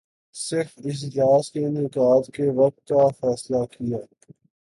[0.35, 3.97] صرف اجلاس کے انعقاد کے وقت کا فیصلہ کیا